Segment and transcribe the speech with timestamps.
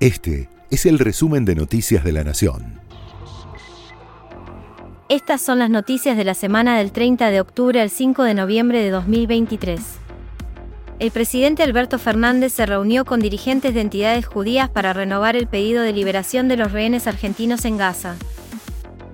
[0.00, 2.80] Este es el resumen de Noticias de la Nación.
[5.10, 8.82] Estas son las noticias de la semana del 30 de octubre al 5 de noviembre
[8.82, 9.78] de 2023.
[11.00, 15.82] El presidente Alberto Fernández se reunió con dirigentes de entidades judías para renovar el pedido
[15.82, 18.16] de liberación de los rehenes argentinos en Gaza.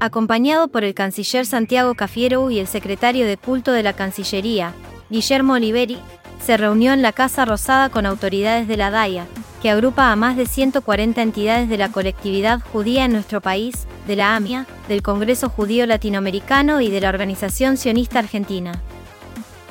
[0.00, 4.74] Acompañado por el canciller Santiago Cafiero y el secretario de culto de la Cancillería,
[5.08, 5.96] Guillermo Oliveri,
[6.44, 9.26] se reunió en la Casa Rosada con autoridades de la DAIA,
[9.64, 14.14] que agrupa a más de 140 entidades de la colectividad judía en nuestro país, de
[14.14, 18.82] la AMIA, del Congreso Judío Latinoamericano y de la Organización Sionista Argentina.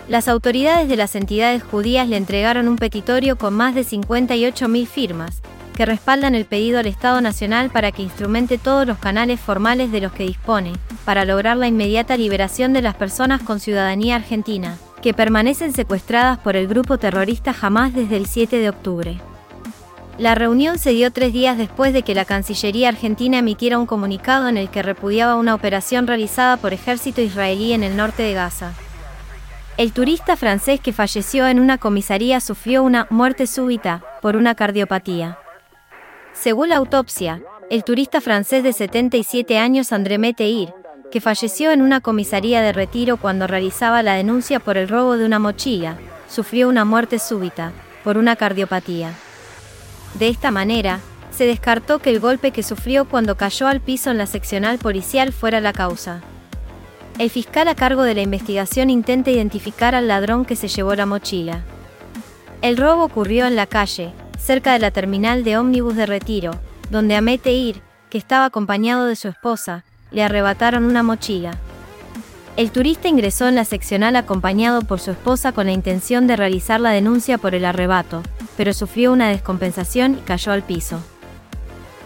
[0.10, 5.44] Las autoridades de las entidades judías le entregaron un petitorio con más de 58.000 firmas,
[5.76, 10.02] que respaldan el pedido al Estado Nacional para que instrumente todos los canales formales de
[10.02, 10.74] los que dispone,
[11.06, 16.56] para lograr la inmediata liberación de las personas con ciudadanía argentina, que permanecen secuestradas por
[16.56, 19.22] el grupo terrorista Hamas desde el 7 de octubre.
[20.20, 24.48] La reunión se dio tres días después de que la Cancillería argentina emitiera un comunicado
[24.48, 28.74] en el que repudiaba una operación realizada por ejército israelí en el norte de Gaza.
[29.76, 35.40] El turista francés que falleció en una comisaría sufrió una muerte súbita por una cardiopatía.
[36.32, 40.76] Según la autopsia, el turista francés de 77 años André Meteir,
[41.12, 45.26] que falleció en una comisaría de retiro cuando realizaba la denuncia por el robo de
[45.26, 47.72] una mochila, sufrió una muerte súbita
[48.04, 49.14] por una cardiopatía.
[50.20, 51.00] De esta manera,
[51.32, 55.34] se descartó que el golpe que sufrió cuando cayó al piso en la seccional policial
[55.34, 56.22] fuera la causa.
[57.18, 61.06] El fiscal a cargo de la investigación intenta identificar al ladrón que se llevó la
[61.06, 61.62] mochila.
[62.62, 66.52] El robo ocurrió en la calle, cerca de la terminal de ómnibus de retiro,
[66.90, 71.58] donde a Meteir, que estaba acompañado de su esposa, le arrebataron una mochila.
[72.56, 76.80] El turista ingresó en la seccional acompañado por su esposa con la intención de realizar
[76.80, 78.22] la denuncia por el arrebato,
[78.58, 81.00] pero sufrió una descompensación y cayó al piso.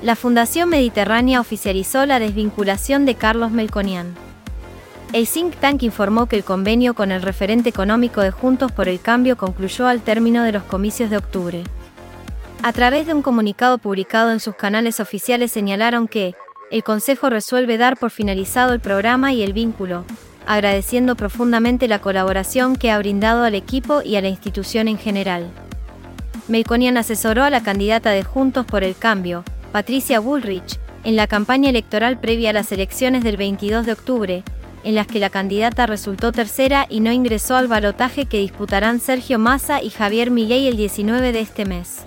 [0.01, 4.13] La Fundación Mediterránea oficializó la desvinculación de Carlos Melconian.
[5.13, 8.99] El think tank informó que el convenio con el referente económico de Juntos por el
[8.99, 11.63] Cambio concluyó al término de los comicios de octubre.
[12.61, 16.35] A través de un comunicado publicado en sus canales oficiales señalaron que,
[16.69, 20.03] el Consejo resuelve dar por finalizado el programa y el vínculo,
[20.45, 25.49] agradeciendo profundamente la colaboración que ha brindado al equipo y a la institución en general.
[26.47, 29.43] Melconian asesoró a la candidata de Juntos por el Cambio,
[29.73, 34.43] Patricia Bullrich, en la campaña electoral previa a las elecciones del 22 de octubre,
[34.83, 39.39] en las que la candidata resultó tercera y no ingresó al balotaje que disputarán Sergio
[39.39, 42.05] Massa y Javier Milei el 19 de este mes.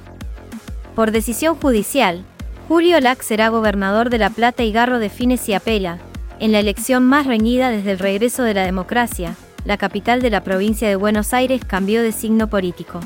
[0.95, 2.25] Por decisión judicial,
[2.67, 5.99] Julio Lac será gobernador de La Plata y Garro define si apela,
[6.39, 9.35] en la elección más reñida desde el regreso de la democracia,
[9.67, 13.01] la capital de la provincia de Buenos Aires cambió de signo político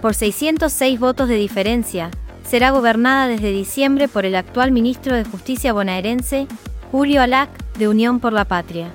[0.00, 2.10] por 606 votos de diferencia,
[2.44, 6.46] será gobernada desde diciembre por el actual ministro de Justicia bonaerense,
[6.90, 8.90] Julio Alac, de Unión por la Patria.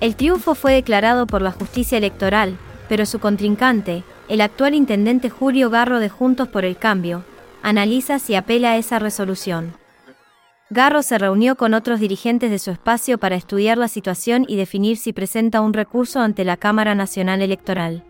[0.00, 2.56] El triunfo fue declarado por la justicia electoral,
[2.88, 7.24] pero su contrincante, el actual intendente Julio Garro de Juntos por el Cambio,
[7.62, 9.74] analiza si apela a esa resolución.
[10.70, 14.96] Garro se reunió con otros dirigentes de su espacio para estudiar la situación y definir
[14.96, 18.04] si presenta un recurso ante la Cámara Nacional Electoral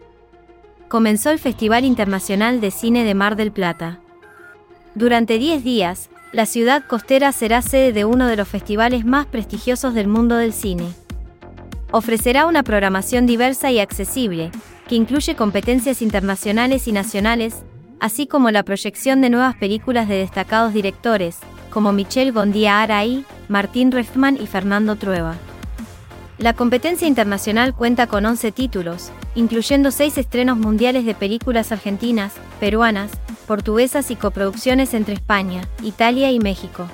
[0.89, 4.01] comenzó el Festival Internacional de Cine de Mar del Plata.
[4.95, 9.95] Durante 10 días, la ciudad costera será sede de uno de los festivales más prestigiosos
[9.95, 10.89] del mundo del cine.
[11.91, 14.51] Ofrecerá una programación diversa y accesible,
[14.89, 17.63] que incluye competencias internacionales y nacionales,
[18.01, 21.39] así como la proyección de nuevas películas de destacados directores,
[21.71, 25.37] como Michel Gondía Araí, Martín Refman y Fernando Trueba.
[26.39, 33.13] La competencia internacional cuenta con 11 títulos, incluyendo 6 estrenos mundiales de películas argentinas, peruanas,
[33.47, 36.89] portuguesas y coproducciones entre España, Italia y México.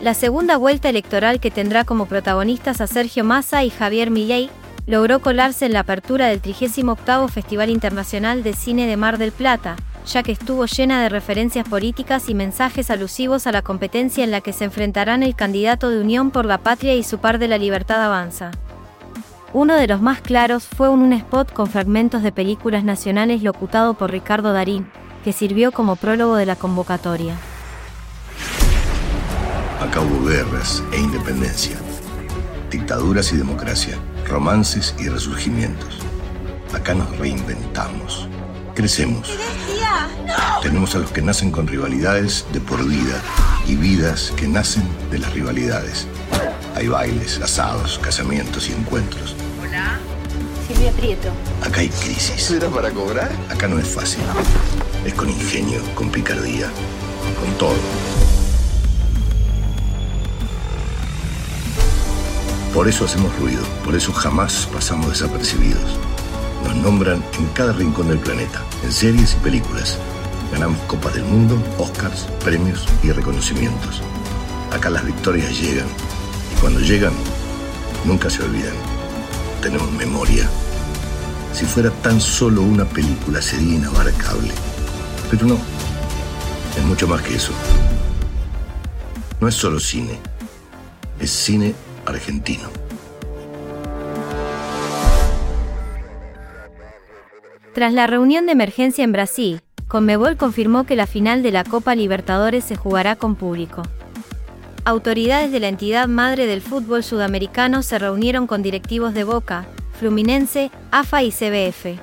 [0.00, 4.48] La segunda vuelta electoral que tendrá como protagonistas a Sergio Massa y Javier Milei
[4.86, 9.74] logró colarse en la apertura del 38 Festival Internacional de Cine de Mar del Plata,
[10.06, 14.40] ya que estuvo llena de referencias políticas y mensajes alusivos a la competencia en la
[14.40, 17.58] que se enfrentarán el candidato de Unión por la Patria y su par de la
[17.58, 18.52] Libertad Avanza.
[19.52, 24.10] Uno de los más claros fue un, spot con fragmentos de películas nacionales locutado por
[24.10, 24.88] Ricardo Darín,
[25.24, 27.34] que sirvió como prólogo de la convocatoria.
[29.80, 31.76] Acá hubo guerras e independencia,
[32.70, 33.98] dictaduras y democracia,
[34.28, 35.98] romances y resurgimientos.
[36.72, 38.28] Acá nos reinventamos,
[38.74, 39.36] crecemos
[40.62, 43.20] tenemos a los que nacen con rivalidades de por vida
[43.66, 46.06] y vidas que nacen de las rivalidades.
[46.80, 49.36] Hay bailes, asados, casamientos y encuentros.
[49.60, 49.98] Hola.
[50.66, 51.28] Silvia Prieto.
[51.62, 52.50] Acá hay crisis.
[52.52, 53.30] ¿Era para cobrar?
[53.50, 54.22] Acá no es fácil.
[55.04, 56.68] Es con ingenio, con picardía,
[57.38, 57.76] con todo.
[62.72, 65.98] Por eso hacemos ruido, por eso jamás pasamos desapercibidos.
[66.64, 69.98] Nos nombran en cada rincón del planeta, en series y películas.
[70.50, 74.00] Ganamos Copas del Mundo, Oscars, premios y reconocimientos.
[74.72, 75.86] Acá las victorias llegan
[76.60, 77.12] cuando llegan,
[78.04, 78.74] nunca se olvidan.
[79.62, 80.48] Tenemos memoria.
[81.52, 84.52] Si fuera tan solo una película sería inabarcable.
[85.30, 85.58] Pero no,
[86.76, 87.52] es mucho más que eso.
[89.40, 90.18] No es solo cine,
[91.18, 91.74] es cine
[92.04, 92.68] argentino.
[97.72, 101.94] Tras la reunión de emergencia en Brasil, Conmebol confirmó que la final de la Copa
[101.94, 103.82] Libertadores se jugará con público.
[104.86, 109.66] Autoridades de la entidad madre del fútbol sudamericano se reunieron con directivos de Boca,
[109.98, 112.00] Fluminense, AFA y CBF.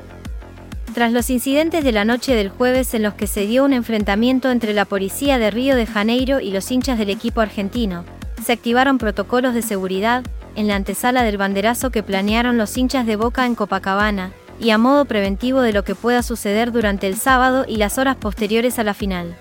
[0.94, 4.52] Tras los incidentes de la noche del jueves en los que se dio un enfrentamiento
[4.52, 8.06] entre la policía de Río de Janeiro y los hinchas del equipo argentino,
[8.46, 10.24] se activaron protocolos de seguridad
[10.56, 14.78] en la antesala del banderazo que planearon los hinchas de Boca en Copacabana, y a
[14.78, 18.84] modo preventivo de lo que pueda suceder durante el sábado y las horas posteriores a
[18.84, 19.36] la final.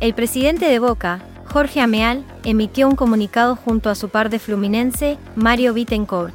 [0.00, 1.20] El presidente de Boca,
[1.56, 6.34] Jorge Ameal, emitió un comunicado junto a su par de Fluminense, Mario Bittencourt.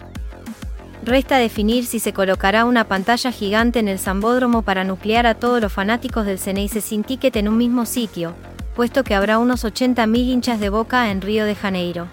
[1.05, 5.61] Resta definir si se colocará una pantalla gigante en el Zambódromo para nuclear a todos
[5.61, 8.33] los fanáticos del Ceneice sin ticket en un mismo sitio,
[8.75, 12.07] puesto que habrá unos 80.000 hinchas de Boca en Río de Janeiro.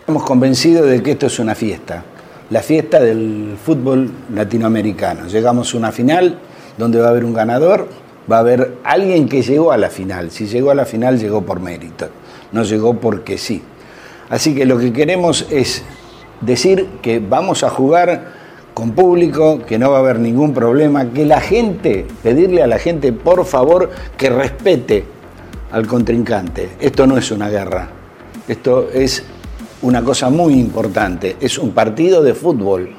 [0.00, 2.02] Estamos convencidos de que esto es una fiesta,
[2.50, 5.28] la fiesta del fútbol latinoamericano.
[5.28, 6.40] Llegamos a una final
[6.76, 7.88] donde va a haber un ganador,
[8.30, 10.30] va a haber alguien que llegó a la final.
[10.30, 12.08] Si llegó a la final, llegó por mérito,
[12.52, 13.62] no llegó porque sí.
[14.28, 15.82] Así que lo que queremos es
[16.40, 18.34] decir que vamos a jugar
[18.74, 22.78] con público, que no va a haber ningún problema, que la gente, pedirle a la
[22.78, 25.04] gente por favor que respete
[25.72, 26.70] al contrincante.
[26.80, 27.88] Esto no es una guerra,
[28.46, 29.22] esto es
[29.82, 32.90] una cosa muy importante, es un partido de fútbol.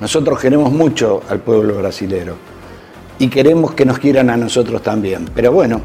[0.00, 2.55] Nosotros queremos mucho al pueblo brasilero
[3.18, 5.28] y queremos que nos quieran a nosotros también.
[5.34, 5.80] Pero bueno,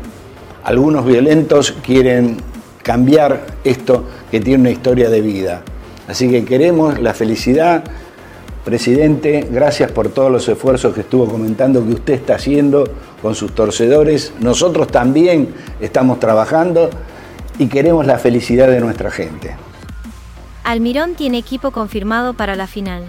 [0.63, 2.37] algunos violentos quieren
[2.83, 5.61] cambiar esto que tiene una historia de vida.
[6.07, 7.83] Así que queremos la felicidad.
[8.65, 12.83] Presidente, gracias por todos los esfuerzos que estuvo comentando que usted está haciendo
[13.21, 14.33] con sus torcedores.
[14.39, 16.89] Nosotros también estamos trabajando
[17.57, 19.55] y queremos la felicidad de nuestra gente.
[20.63, 23.03] Almirón tiene equipo confirmado para la final.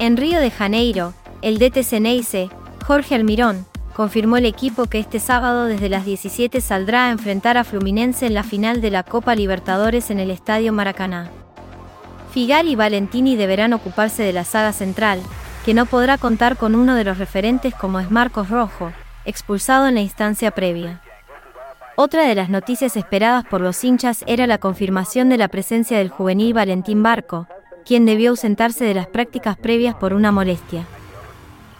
[0.00, 2.50] En Río de Janeiro, el DT Ceneice,
[2.84, 7.64] Jorge Almirón, confirmó el equipo que este sábado desde las 17 saldrá a enfrentar a
[7.64, 11.30] Fluminense en la final de la Copa Libertadores en el Estadio Maracaná.
[12.32, 15.20] Figal y Valentini deberán ocuparse de la saga central,
[15.64, 18.92] que no podrá contar con uno de los referentes como es Marcos Rojo,
[19.24, 21.02] expulsado en la instancia previa.
[21.96, 26.08] Otra de las noticias esperadas por los hinchas era la confirmación de la presencia del
[26.08, 27.46] juvenil Valentín Barco,
[27.84, 30.86] quien debió ausentarse de las prácticas previas por una molestia.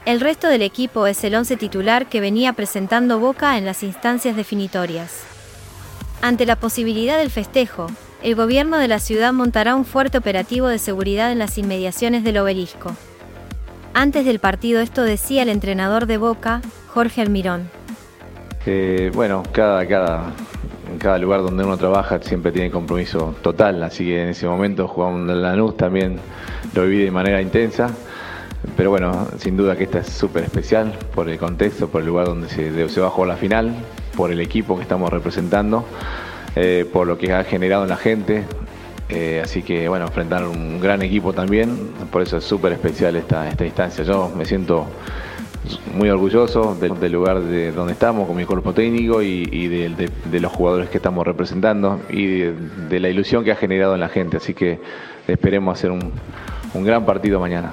[0.07, 4.35] El resto del equipo es el once titular que venía presentando Boca en las instancias
[4.35, 5.23] definitorias.
[6.23, 7.87] Ante la posibilidad del festejo,
[8.23, 12.39] el gobierno de la ciudad montará un fuerte operativo de seguridad en las inmediaciones del
[12.39, 12.97] obelisco.
[13.93, 17.71] Antes del partido esto decía el entrenador de Boca, Jorge Almirón.
[18.65, 20.33] Eh, bueno, cada, cada,
[20.91, 24.89] en cada lugar donde uno trabaja siempre tiene compromiso total, así que en ese momento
[24.89, 26.19] jugamos en Lanús también
[26.75, 27.91] lo viví de manera intensa.
[28.77, 32.27] Pero bueno, sin duda que esta es súper especial por el contexto, por el lugar
[32.27, 33.75] donde se, va a jugar la final,
[34.17, 35.85] por el equipo que estamos representando.
[36.57, 38.43] Eh, por lo que ha generado en la gente.
[39.09, 43.49] Eh, así que bueno, enfrentar un gran equipo también, por eso es súper especial esta,
[43.49, 44.05] esta instancia.
[44.05, 44.87] Yo me siento
[45.95, 50.89] muy orgulloso del, lugar de donde estamos, con mi cuerpo técnico y, de, los jugadores
[50.91, 54.37] que estamos representando y de, la ilusión que ha generado en la gente.
[54.37, 54.79] Así que
[55.27, 56.13] esperemos hacer un,
[56.75, 57.73] un gran partido mañana.